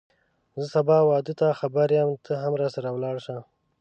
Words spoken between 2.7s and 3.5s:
ولاړ شه